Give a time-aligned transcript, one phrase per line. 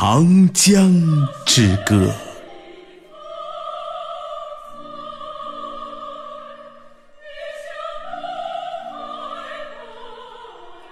[0.00, 0.94] 长江
[1.44, 2.14] 之歌。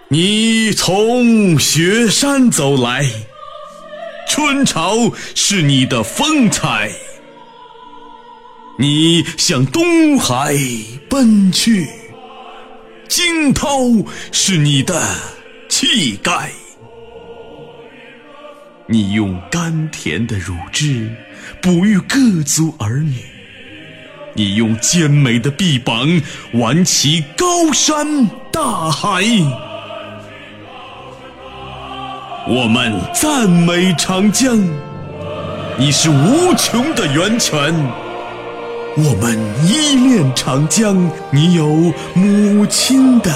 [0.09, 3.09] 你从雪山走来，
[4.28, 4.97] 春潮
[5.36, 6.91] 是你的风采；
[8.77, 10.52] 你向东海
[11.09, 11.88] 奔去，
[13.06, 13.69] 惊涛
[14.33, 15.00] 是你的
[15.69, 16.50] 气概。
[18.89, 21.11] 你用甘甜的乳汁
[21.61, 23.17] 哺育各族儿女，
[24.33, 26.06] 你用坚美的臂膀
[26.53, 29.25] 挽起高山大海。
[32.47, 34.57] 我们赞美长江，
[35.77, 37.75] 你是无穷的源泉；
[38.98, 43.33] 我们依恋长江，你有母亲的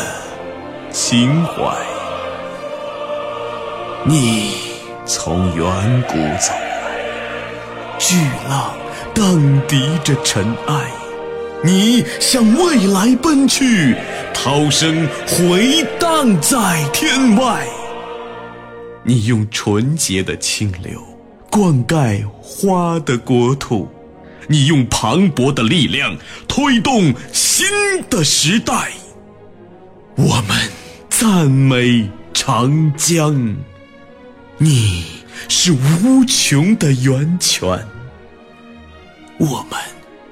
[0.92, 1.76] 情怀。
[4.04, 4.69] 你。
[5.12, 8.14] 从远古走来，巨
[8.48, 8.76] 浪
[9.12, 9.26] 荡
[9.66, 10.88] 涤着尘埃，
[11.64, 13.96] 你向未来奔去，
[14.32, 17.66] 涛声回荡在天外。
[19.02, 21.02] 你用纯洁的清流
[21.50, 23.88] 灌溉花的国土，
[24.46, 26.16] 你用磅礴的力量
[26.46, 27.66] 推动新
[28.08, 28.92] 的时代。
[30.14, 30.56] 我们
[31.08, 33.56] 赞美长江。
[34.62, 35.06] 你
[35.48, 37.66] 是无穷的源泉，
[39.38, 39.80] 我们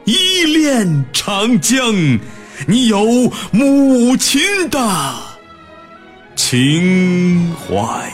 [0.04, 1.80] 依恋长江，
[2.66, 5.14] 你有母亲的
[6.36, 8.12] 情怀。